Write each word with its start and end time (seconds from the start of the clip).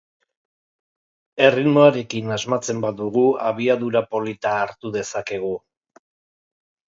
Erritmoarekin 1.47 2.31
asmatzen 2.37 2.79
badugu 2.85 3.25
abiadura 3.49 4.01
polita 4.15 4.57
hartu 4.63 4.91
dezakegu. 4.97 5.53